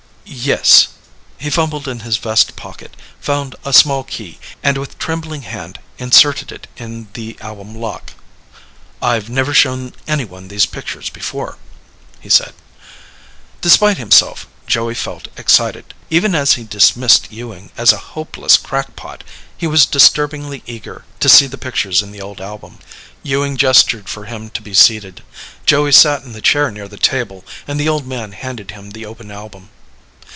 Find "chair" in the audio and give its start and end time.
26.41-26.71